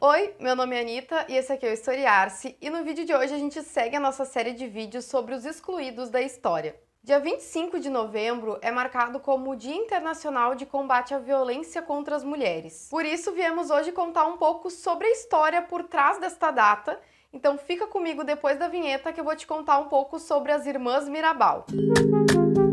Oi, 0.00 0.32
meu 0.38 0.54
nome 0.54 0.76
é 0.76 0.80
Anitta 0.80 1.26
e 1.28 1.34
esse 1.36 1.52
aqui 1.52 1.66
é 1.66 1.70
o 1.70 1.72
Historiar-se 1.72 2.56
e 2.62 2.70
no 2.70 2.84
vídeo 2.84 3.04
de 3.04 3.12
hoje 3.12 3.34
a 3.34 3.38
gente 3.38 3.60
segue 3.64 3.96
a 3.96 4.00
nossa 4.00 4.24
série 4.24 4.52
de 4.52 4.64
vídeos 4.64 5.06
sobre 5.06 5.34
os 5.34 5.44
excluídos 5.44 6.08
da 6.08 6.22
história. 6.22 6.78
Dia 7.02 7.18
25 7.18 7.80
de 7.80 7.90
novembro 7.90 8.58
é 8.62 8.70
marcado 8.70 9.18
como 9.18 9.50
o 9.50 9.56
Dia 9.56 9.74
Internacional 9.74 10.54
de 10.54 10.64
Combate 10.64 11.14
à 11.14 11.18
Violência 11.18 11.82
contra 11.82 12.14
as 12.14 12.22
Mulheres. 12.22 12.86
Por 12.88 13.04
isso 13.04 13.32
viemos 13.32 13.70
hoje 13.70 13.90
contar 13.90 14.26
um 14.26 14.36
pouco 14.36 14.70
sobre 14.70 15.08
a 15.08 15.10
história 15.10 15.62
por 15.62 15.82
trás 15.82 16.20
desta 16.20 16.52
data, 16.52 17.00
então 17.32 17.58
fica 17.58 17.88
comigo 17.88 18.22
depois 18.22 18.56
da 18.56 18.68
vinheta 18.68 19.12
que 19.12 19.18
eu 19.18 19.24
vou 19.24 19.34
te 19.34 19.48
contar 19.48 19.80
um 19.80 19.88
pouco 19.88 20.20
sobre 20.20 20.52
as 20.52 20.64
Irmãs 20.64 21.08
Mirabal. 21.08 21.66
Bom, 21.68 22.67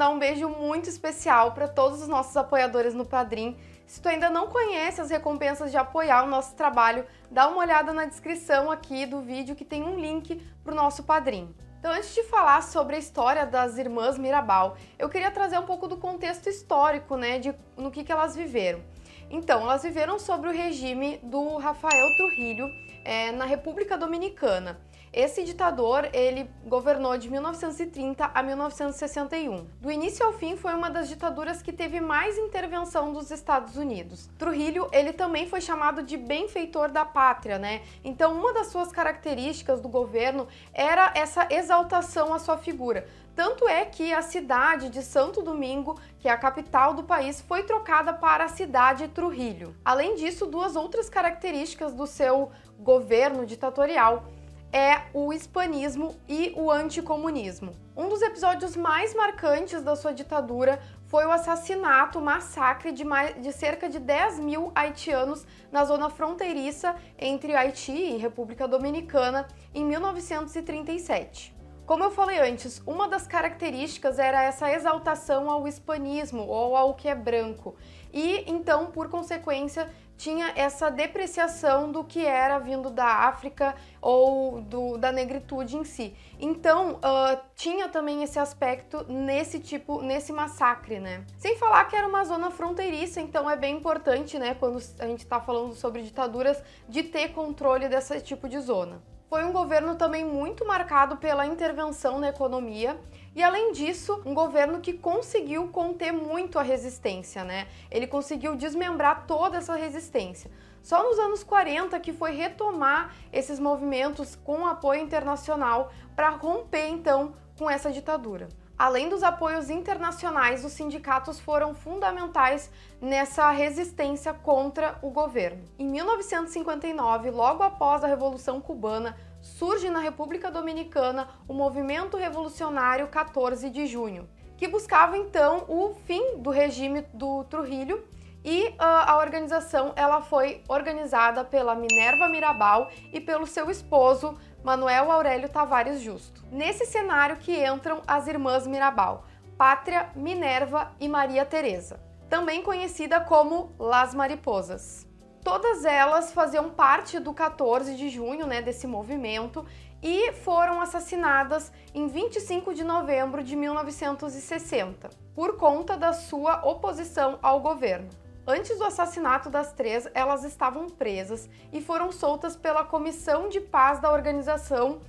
mandar 0.00 0.14
um 0.14 0.18
beijo 0.18 0.48
muito 0.48 0.88
especial 0.88 1.52
para 1.52 1.68
todos 1.68 2.00
os 2.00 2.08
nossos 2.08 2.34
apoiadores 2.34 2.94
no 2.94 3.04
Padrim. 3.04 3.58
Se 3.86 4.00
tu 4.00 4.08
ainda 4.08 4.30
não 4.30 4.46
conhece 4.46 4.98
as 4.98 5.10
recompensas 5.10 5.70
de 5.70 5.76
apoiar 5.76 6.24
o 6.24 6.26
nosso 6.26 6.56
trabalho, 6.56 7.04
dá 7.30 7.46
uma 7.48 7.58
olhada 7.58 7.92
na 7.92 8.06
descrição 8.06 8.70
aqui 8.70 9.04
do 9.04 9.20
vídeo 9.20 9.54
que 9.54 9.62
tem 9.62 9.82
um 9.82 10.00
link 10.00 10.40
para 10.64 10.72
o 10.72 10.74
nosso 10.74 11.02
Padrim. 11.02 11.54
Então, 11.78 11.92
antes 11.92 12.14
de 12.14 12.22
falar 12.22 12.62
sobre 12.62 12.96
a 12.96 12.98
história 12.98 13.44
das 13.44 13.76
irmãs 13.76 14.16
Mirabal, 14.16 14.74
eu 14.98 15.10
queria 15.10 15.30
trazer 15.30 15.58
um 15.58 15.66
pouco 15.66 15.86
do 15.86 15.98
contexto 15.98 16.48
histórico, 16.48 17.18
né, 17.18 17.38
de 17.38 17.54
no 17.76 17.90
que, 17.90 18.02
que 18.02 18.10
elas 18.10 18.34
viveram. 18.34 18.80
Então, 19.28 19.60
elas 19.60 19.82
viveram 19.82 20.18
sobre 20.18 20.48
o 20.48 20.52
regime 20.52 21.18
do 21.22 21.58
Rafael 21.58 22.06
Trujillo 22.16 22.70
é, 23.04 23.32
na 23.32 23.44
República 23.44 23.98
Dominicana. 23.98 24.80
Esse 25.12 25.42
ditador, 25.42 26.08
ele 26.12 26.48
governou 26.64 27.18
de 27.18 27.28
1930 27.28 28.30
a 28.32 28.42
1961. 28.44 29.66
Do 29.80 29.90
início 29.90 30.24
ao 30.24 30.32
fim, 30.32 30.56
foi 30.56 30.72
uma 30.72 30.88
das 30.88 31.08
ditaduras 31.08 31.60
que 31.60 31.72
teve 31.72 32.00
mais 32.00 32.38
intervenção 32.38 33.12
dos 33.12 33.32
Estados 33.32 33.76
Unidos. 33.76 34.30
Trujillo, 34.38 34.88
ele 34.92 35.12
também 35.12 35.48
foi 35.48 35.60
chamado 35.60 36.04
de 36.04 36.16
benfeitor 36.16 36.92
da 36.92 37.04
pátria, 37.04 37.58
né? 37.58 37.82
Então, 38.04 38.38
uma 38.38 38.52
das 38.52 38.68
suas 38.68 38.92
características 38.92 39.80
do 39.80 39.88
governo 39.88 40.46
era 40.72 41.12
essa 41.16 41.44
exaltação 41.50 42.32
à 42.32 42.38
sua 42.38 42.56
figura. 42.56 43.04
Tanto 43.34 43.68
é 43.68 43.84
que 43.84 44.12
a 44.12 44.22
cidade 44.22 44.88
de 44.90 45.02
Santo 45.02 45.42
Domingo, 45.42 45.98
que 46.20 46.28
é 46.28 46.30
a 46.30 46.36
capital 46.36 46.94
do 46.94 47.02
país, 47.02 47.40
foi 47.40 47.64
trocada 47.64 48.12
para 48.12 48.44
a 48.44 48.48
cidade 48.48 49.08
Trujillo. 49.08 49.74
Além 49.84 50.14
disso, 50.14 50.46
duas 50.46 50.76
outras 50.76 51.08
características 51.08 51.94
do 51.94 52.06
seu 52.06 52.52
governo 52.78 53.44
ditatorial 53.44 54.24
é 54.72 55.02
o 55.12 55.32
hispanismo 55.32 56.16
e 56.28 56.52
o 56.56 56.70
anticomunismo. 56.70 57.72
Um 57.96 58.08
dos 58.08 58.22
episódios 58.22 58.76
mais 58.76 59.14
marcantes 59.14 59.82
da 59.82 59.96
sua 59.96 60.12
ditadura 60.12 60.80
foi 61.06 61.26
o 61.26 61.32
assassinato, 61.32 62.18
o 62.18 62.22
massacre 62.22 62.92
de, 62.92 63.04
mais, 63.04 63.40
de 63.42 63.52
cerca 63.52 63.88
de 63.88 63.98
10 63.98 64.38
mil 64.38 64.70
haitianos 64.74 65.44
na 65.72 65.84
zona 65.84 66.08
fronteiriça 66.08 66.94
entre 67.18 67.54
Haiti 67.54 67.92
e 67.92 68.16
República 68.16 68.68
Dominicana 68.68 69.48
em 69.74 69.84
1937. 69.84 71.60
Como 71.84 72.04
eu 72.04 72.10
falei 72.12 72.38
antes, 72.38 72.80
uma 72.86 73.08
das 73.08 73.26
características 73.26 74.20
era 74.20 74.44
essa 74.44 74.72
exaltação 74.72 75.50
ao 75.50 75.66
hispanismo 75.66 76.46
ou 76.46 76.76
ao 76.76 76.94
que 76.94 77.08
é 77.08 77.14
branco. 77.16 77.74
E 78.12 78.44
então, 78.46 78.92
por 78.92 79.08
consequência, 79.08 79.90
tinha 80.20 80.52
essa 80.54 80.90
depreciação 80.90 81.90
do 81.90 82.04
que 82.04 82.26
era 82.26 82.58
vindo 82.58 82.90
da 82.90 83.06
África 83.06 83.74
ou 84.02 84.60
do, 84.60 84.98
da 84.98 85.10
negritude 85.10 85.78
em 85.78 85.84
si. 85.84 86.14
Então, 86.38 86.96
uh, 86.96 87.40
tinha 87.56 87.88
também 87.88 88.22
esse 88.22 88.38
aspecto 88.38 89.02
nesse 89.08 89.58
tipo, 89.58 90.02
nesse 90.02 90.30
massacre, 90.30 91.00
né? 91.00 91.24
Sem 91.38 91.56
falar 91.56 91.86
que 91.86 91.96
era 91.96 92.06
uma 92.06 92.22
zona 92.24 92.50
fronteiriça, 92.50 93.18
então 93.18 93.48
é 93.48 93.56
bem 93.56 93.78
importante, 93.78 94.38
né, 94.38 94.54
quando 94.54 94.76
a 94.98 95.06
gente 95.06 95.20
está 95.20 95.40
falando 95.40 95.72
sobre 95.72 96.02
ditaduras, 96.02 96.62
de 96.86 97.02
ter 97.02 97.32
controle 97.32 97.88
desse 97.88 98.20
tipo 98.20 98.46
de 98.46 98.60
zona. 98.60 99.02
Foi 99.30 99.44
um 99.44 99.52
governo 99.52 99.94
também 99.94 100.24
muito 100.24 100.66
marcado 100.66 101.16
pela 101.16 101.46
intervenção 101.46 102.18
na 102.18 102.30
economia 102.30 103.00
e, 103.32 103.44
além 103.44 103.70
disso, 103.70 104.20
um 104.26 104.34
governo 104.34 104.80
que 104.80 104.92
conseguiu 104.92 105.68
conter 105.68 106.10
muito 106.10 106.58
a 106.58 106.62
resistência, 106.62 107.44
né? 107.44 107.68
Ele 107.92 108.08
conseguiu 108.08 108.56
desmembrar 108.56 109.28
toda 109.28 109.58
essa 109.58 109.76
resistência. 109.76 110.50
Só 110.82 111.04
nos 111.04 111.16
anos 111.16 111.44
40 111.44 112.00
que 112.00 112.12
foi 112.12 112.32
retomar 112.32 113.14
esses 113.32 113.60
movimentos 113.60 114.34
com 114.34 114.66
apoio 114.66 115.00
internacional 115.00 115.92
para 116.16 116.30
romper 116.30 116.88
então 116.88 117.32
com 117.56 117.70
essa 117.70 117.92
ditadura. 117.92 118.48
Além 118.80 119.10
dos 119.10 119.22
apoios 119.22 119.68
internacionais, 119.68 120.64
os 120.64 120.72
sindicatos 120.72 121.38
foram 121.38 121.74
fundamentais 121.74 122.70
nessa 122.98 123.50
resistência 123.50 124.32
contra 124.32 124.98
o 125.02 125.10
governo. 125.10 125.62
Em 125.78 125.86
1959, 125.86 127.30
logo 127.30 127.62
após 127.62 128.02
a 128.02 128.06
Revolução 128.06 128.58
Cubana, 128.58 129.14
surge 129.42 129.90
na 129.90 130.00
República 130.00 130.50
Dominicana 130.50 131.28
o 131.46 131.52
Movimento 131.52 132.16
Revolucionário 132.16 133.06
14 133.08 133.68
de 133.68 133.86
Junho, 133.86 134.26
que 134.56 134.66
buscava 134.66 135.18
então 135.18 135.66
o 135.68 135.94
fim 136.06 136.38
do 136.38 136.48
regime 136.48 137.02
do 137.12 137.44
Trujillo 137.44 138.02
e 138.42 138.68
uh, 138.68 138.74
a 138.78 139.18
organização 139.18 139.92
ela 139.94 140.22
foi 140.22 140.62
organizada 140.66 141.44
pela 141.44 141.74
Minerva 141.74 142.28
Mirabal 142.28 142.90
e 143.12 143.20
pelo 143.20 143.46
seu 143.46 143.70
esposo 143.70 144.38
Manuel 144.62 145.10
Aurélio 145.10 145.48
Tavares 145.48 146.00
Justo. 146.00 146.44
Nesse 146.52 146.84
cenário 146.84 147.36
que 147.36 147.64
entram 147.66 148.02
as 148.06 148.26
irmãs 148.26 148.66
Mirabal, 148.66 149.24
Pátria, 149.56 150.10
Minerva 150.14 150.92
e 151.00 151.08
Maria 151.08 151.44
Teresa, 151.44 152.00
também 152.28 152.62
conhecida 152.62 153.20
como 153.20 153.72
Las 153.78 154.14
Mariposas. 154.14 155.06
Todas 155.42 155.86
elas 155.86 156.32
faziam 156.32 156.68
parte 156.68 157.18
do 157.18 157.32
14 157.32 157.96
de 157.96 158.10
junho, 158.10 158.46
né, 158.46 158.60
desse 158.60 158.86
movimento, 158.86 159.64
e 160.02 160.32
foram 160.32 160.80
assassinadas 160.80 161.72
em 161.94 162.06
25 162.06 162.74
de 162.74 162.84
novembro 162.84 163.42
de 163.42 163.56
1960, 163.56 165.08
por 165.34 165.56
conta 165.56 165.96
da 165.96 166.12
sua 166.12 166.66
oposição 166.66 167.38
ao 167.42 167.60
governo. 167.60 168.08
Antes 168.52 168.78
do 168.78 168.84
assassinato 168.84 169.48
das 169.48 169.72
três, 169.72 170.08
elas 170.12 170.42
estavam 170.42 170.88
presas 170.88 171.48
e 171.72 171.80
foram 171.80 172.10
soltas 172.10 172.56
pela 172.56 172.82
Comissão 172.82 173.48
de 173.48 173.60
Paz 173.60 174.00
da 174.00 174.12
Organização 174.12 175.02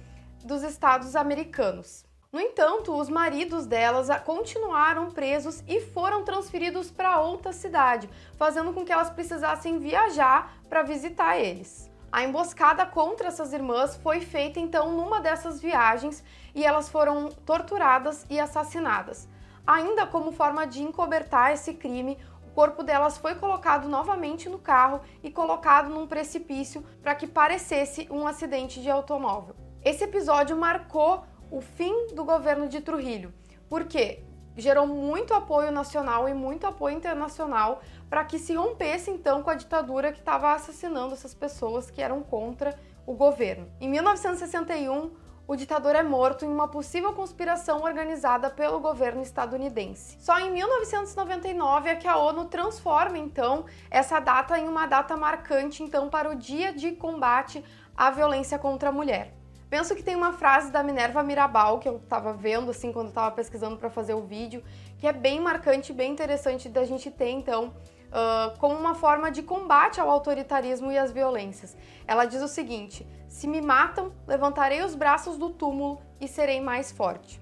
dos 0.46 0.62
Estados 0.62 1.16
Americanos. 1.16 2.06
No 2.32 2.40
entanto, 2.40 2.96
os 2.96 3.10
maridos 3.10 3.66
delas 3.66 4.10
continuaram 4.24 5.10
presos 5.10 5.64
e 5.68 5.82
foram 5.82 6.24
transferidos 6.24 6.92
para 6.92 7.20
outra 7.20 7.52
cidade, 7.52 8.08
fazendo 8.38 8.74
com 8.74 8.86
que 8.86 8.94
elas 8.94 9.10
precisassem 9.10 9.80
viajar 9.80 10.54
para 10.70 10.84
visitar 10.84 11.36
eles. 11.36 11.90
A 12.12 12.24
emboscada 12.24 12.86
contra 12.86 13.30
essas 13.30 13.54
irmãs 13.54 13.96
foi 14.04 14.20
feita 14.20 14.60
então 14.60 14.92
numa 14.92 15.20
dessas 15.20 15.60
viagens 15.60 16.24
e 16.54 16.64
elas 16.64 16.90
foram 16.90 17.30
torturadas 17.44 18.24
e 18.30 18.40
assassinadas. 18.40 19.28
Ainda 19.66 20.06
como 20.06 20.32
forma 20.32 20.66
de 20.66 20.82
encobertar 20.82 21.54
esse 21.54 21.74
crime, 21.74 22.18
o 22.52 22.54
corpo 22.54 22.84
delas 22.84 23.18
foi 23.18 23.36
colocado 23.36 23.88
novamente 23.88 24.50
no 24.50 24.60
carro 24.60 25.00
e 25.24 25.32
colocado 25.32 25.90
num 25.90 26.06
precipício 26.06 26.84
para 27.02 27.16
que 27.16 27.26
parecesse 27.26 28.10
um 28.12 28.28
acidente 28.28 28.82
de 28.82 28.90
automóvel. 28.90 29.56
Esse 29.82 30.04
episódio 30.04 30.58
marcou 30.58 31.24
o 31.50 31.62
fim 31.62 32.08
do 32.14 32.26
governo 32.26 32.68
de 32.68 32.82
Trujillo, 32.82 33.34
porque 33.70 34.26
gerou 34.58 34.86
muito 34.86 35.34
apoio 35.34 35.72
nacional 35.72 36.28
e 36.28 36.34
muito 36.34 36.68
apoio 36.68 36.98
internacional 36.98 37.82
para 38.10 38.26
que 38.26 38.38
se 38.38 38.54
rompesse 38.54 39.10
então 39.10 39.42
com 39.42 39.50
a 39.50 39.56
ditadura 39.56 40.12
que 40.12 40.20
estava 40.20 40.54
assassinando 40.54 41.14
essas 41.14 41.34
pessoas 41.34 41.90
que 41.90 42.02
eram 42.02 42.22
contra 42.22 42.78
o 43.06 43.14
governo. 43.14 43.72
Em 43.80 43.90
1961, 43.90 45.12
o 45.48 45.56
ditador 45.56 45.96
é 45.96 46.04
morto 46.04 46.46
em 46.46 46.48
uma 46.48 46.68
possível 46.68 47.14
conspiração 47.14 47.82
organizada 47.82 48.50
pelo 48.50 48.80
governo 48.80 49.22
estadunidense. 49.22 50.18
Só 50.20 50.40
em 50.40 50.52
1999 50.52 51.90
é 51.90 51.96
que 51.96 52.08
a 52.08 52.18
ONU 52.18 52.46
transforma 52.46 53.18
então 53.18 53.66
essa 53.90 54.20
data 54.20 54.58
em 54.58 54.68
uma 54.68 54.86
data 54.86 55.18
marcante 55.18 55.84
então 55.84 56.10
para 56.10 56.30
o 56.30 56.36
Dia 56.36 56.72
de 56.72 56.92
Combate 56.92 57.64
à 57.96 58.10
Violência 58.12 58.58
contra 58.58 58.90
a 58.90 58.92
Mulher. 58.92 59.34
Penso 59.70 59.96
que 59.96 60.04
tem 60.04 60.16
uma 60.16 60.34
frase 60.34 60.70
da 60.70 60.84
Minerva 60.84 61.24
Mirabal 61.24 61.80
que 61.80 61.88
eu 61.88 61.96
estava 61.98 62.34
vendo 62.34 62.72
assim 62.72 62.92
quando 62.92 63.08
estava 63.08 63.32
pesquisando 63.34 63.78
para 63.78 63.90
fazer 63.90 64.14
o 64.14 64.22
vídeo, 64.22 64.62
que 64.98 65.08
é 65.08 65.14
bem 65.14 65.40
marcante, 65.40 65.94
bem 65.94 66.12
interessante 66.12 66.68
da 66.68 66.84
gente 66.84 67.10
ter 67.10 67.30
então 67.30 67.74
uh, 68.12 68.58
como 68.60 68.76
uma 68.76 68.94
forma 68.94 69.32
de 69.32 69.42
combate 69.42 70.00
ao 70.00 70.10
autoritarismo 70.10 70.92
e 70.92 70.98
às 70.98 71.12
violências. 71.12 71.76
Ela 72.06 72.26
diz 72.26 72.42
o 72.42 72.48
seguinte: 72.48 73.08
se 73.28 73.48
me 73.48 73.62
matam, 73.62 74.12
levantarei 74.28 74.84
os 74.84 74.96
braços 74.96 75.38
do 75.38 75.50
túmulo 75.50 76.02
e 76.20 76.28
serei 76.28 76.62
mais 76.62 76.92
forte. 76.92 77.42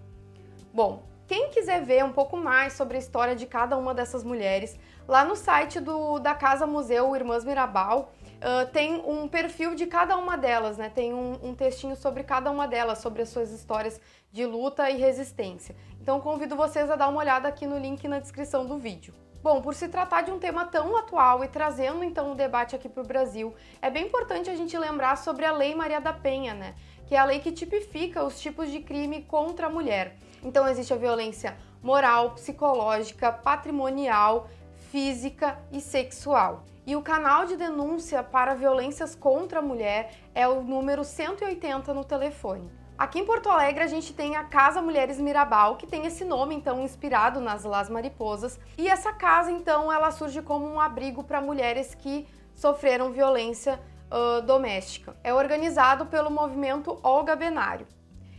Bom, 0.74 1.04
quem 1.28 1.50
quiser 1.50 1.84
ver 1.84 2.04
um 2.04 2.12
pouco 2.12 2.38
mais 2.38 2.74
sobre 2.74 2.98
a 2.98 3.00
história 3.00 3.36
de 3.36 3.46
cada 3.46 3.78
uma 3.78 3.94
dessas 3.94 4.24
mulheres, 4.24 4.80
lá 5.08 5.24
no 5.24 5.36
site 5.36 5.80
do, 5.80 6.20
da 6.20 6.34
Casa 6.34 6.66
Museu 6.66 7.16
Irmãs 7.16 7.44
Mirabal, 7.44 8.12
uh, 8.38 8.68
tem 8.72 8.96
um 9.06 9.28
perfil 9.28 9.76
de 9.76 9.86
cada 9.86 10.18
uma 10.18 10.38
delas, 10.38 10.78
né? 10.78 10.90
Tem 10.90 11.14
um, 11.14 11.38
um 11.44 11.54
textinho 11.54 11.96
sobre 11.96 12.24
cada 12.24 12.50
uma 12.50 12.68
delas, 12.68 13.00
sobre 13.00 13.22
as 13.22 13.30
suas 13.30 13.52
histórias 13.52 14.00
de 14.32 14.46
luta 14.46 14.90
e 14.90 14.98
resistência. 14.98 15.76
Então 16.02 16.20
convido 16.20 16.56
vocês 16.56 16.90
a 16.90 16.96
dar 16.96 17.10
uma 17.10 17.20
olhada 17.20 17.48
aqui 17.48 17.68
no 17.68 17.78
link 17.78 18.08
na 18.08 18.20
descrição 18.20 18.66
do 18.66 18.78
vídeo. 18.78 19.14
Bom, 19.42 19.62
por 19.62 19.74
se 19.74 19.88
tratar 19.88 20.24
de 20.24 20.32
um 20.32 20.38
tema 20.38 20.66
tão 20.66 20.98
atual 20.98 21.46
e 21.46 21.48
trazendo 21.48 22.04
então 22.04 22.34
o 22.34 22.36
debate 22.36 22.76
aqui 22.76 22.90
para 22.90 23.02
o 23.02 23.08
Brasil, 23.08 23.56
é 23.82 23.90
bem 23.90 24.08
importante 24.08 24.50
a 24.50 24.56
gente 24.56 24.78
lembrar 24.78 25.18
sobre 25.18 25.46
a 25.46 25.54
Lei 25.54 25.74
Maria 25.74 26.02
da 26.02 26.12
Penha, 26.12 26.54
né? 26.54 26.76
Que 27.08 27.16
é 27.16 27.20
a 27.20 27.24
lei 27.24 27.40
que 27.40 27.54
tipifica 27.54 28.22
os 28.22 28.38
tipos 28.38 28.70
de 28.70 28.82
crime 28.82 29.24
contra 29.24 29.68
a 29.68 29.70
mulher. 29.70 30.18
Então 30.44 30.68
existe 30.68 30.94
a 30.94 30.98
violência 30.98 31.58
moral, 31.82 32.32
psicológica, 32.32 33.32
patrimonial, 33.32 34.50
física 34.92 35.58
e 35.72 35.80
sexual. 35.80 36.66
E 36.86 36.98
o 36.98 37.02
canal 37.02 37.46
de 37.46 37.56
denúncia 37.56 38.22
para 38.22 38.56
violências 38.56 39.16
contra 39.16 39.60
a 39.60 39.62
mulher 39.62 40.16
é 40.36 40.50
o 40.50 40.62
número 40.62 41.06
180 41.06 41.94
no 41.94 42.04
telefone. 42.04 42.70
Aqui 43.00 43.18
em 43.18 43.26
Porto 43.26 43.50
Alegre 43.50 43.82
a 43.82 43.88
gente 43.88 44.14
tem 44.14 44.36
a 44.36 44.44
Casa 44.44 44.82
Mulheres 44.82 45.22
Mirabal, 45.22 45.78
que 45.78 45.88
tem 45.88 46.06
esse 46.06 46.26
nome 46.26 46.54
então 46.54 46.82
inspirado 46.82 47.40
nas 47.40 47.64
Las 47.64 47.90
Mariposas, 47.90 48.60
e 48.78 48.90
essa 48.90 49.14
casa 49.14 49.50
então 49.50 49.90
ela 49.90 50.12
surge 50.12 50.42
como 50.42 50.70
um 50.70 50.82
abrigo 50.82 51.24
para 51.24 51.40
mulheres 51.40 51.96
que 51.96 52.28
sofreram 52.54 53.14
violência 53.14 53.80
uh, 54.12 54.42
doméstica. 54.42 55.16
É 55.24 55.34
organizado 55.34 56.08
pelo 56.08 56.30
movimento 56.30 57.00
Olga 57.02 57.38
Benário. 57.38 57.88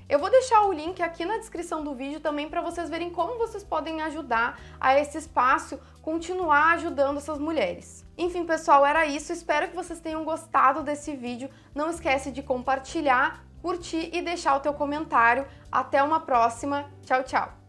Eu 0.06 0.18
vou 0.18 0.28
deixar 0.28 0.66
o 0.66 0.72
link 0.74 1.00
aqui 1.00 1.24
na 1.24 1.38
descrição 1.38 1.82
do 1.82 1.94
vídeo 1.94 2.20
também 2.20 2.46
para 2.46 2.60
vocês 2.60 2.90
verem 2.90 3.08
como 3.08 3.38
vocês 3.38 3.64
podem 3.64 4.02
ajudar 4.02 4.60
a 4.78 4.94
esse 5.00 5.16
espaço 5.16 5.80
continuar 6.02 6.74
ajudando 6.74 7.16
essas 7.16 7.38
mulheres. 7.38 8.04
Enfim, 8.18 8.44
pessoal, 8.44 8.84
era 8.84 9.06
isso. 9.06 9.32
Espero 9.32 9.68
que 9.68 9.76
vocês 9.76 10.00
tenham 10.00 10.22
gostado 10.22 10.82
desse 10.82 11.16
vídeo. 11.16 11.48
Não 11.74 11.88
esquece 11.88 12.30
de 12.30 12.42
compartilhar 12.42 13.48
curtir 13.62 14.10
e 14.12 14.22
deixar 14.22 14.56
o 14.56 14.60
teu 14.60 14.74
comentário. 14.74 15.46
Até 15.70 16.02
uma 16.02 16.20
próxima. 16.20 16.90
Tchau, 17.04 17.22
tchau! 17.22 17.59